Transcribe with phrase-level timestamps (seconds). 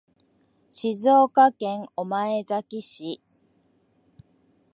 [0.71, 3.21] 静岡県御前崎市